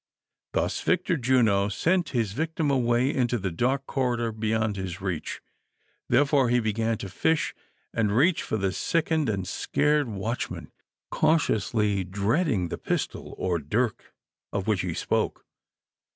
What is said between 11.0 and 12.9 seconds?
cautiously, dreading the